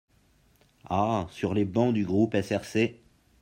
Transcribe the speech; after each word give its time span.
Ah 0.89 1.27
sur 1.29 1.53
les 1.53 1.63
bancs 1.63 1.93
du 1.93 2.05
groupe 2.05 2.33
SRC. 2.35 2.95